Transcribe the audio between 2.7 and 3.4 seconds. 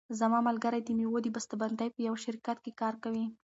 کار کوي.